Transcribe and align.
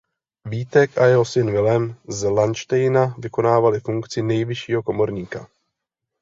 Vítek 0.45 0.97
a 0.97 1.03
jeho 1.05 1.25
syn 1.25 1.51
Vilém 1.51 1.95
z 2.09 2.29
Landštejna 2.29 3.15
vykonávali 3.19 3.79
funkci 3.79 4.21
nejvyššího 4.21 4.83
komorníka. 4.83 5.47